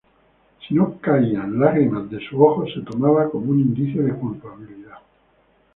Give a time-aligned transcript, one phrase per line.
[0.67, 4.97] Si no caían lágrimas de sus ojos, se tomaba como un indicio de culpabilidad.